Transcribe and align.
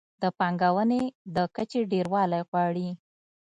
د 0.21 0.23
پانګونې 0.37 1.03
د 1.35 1.37
کچې 1.55 1.81
ډېروالی 1.91 2.41
غواړي. 2.49 2.89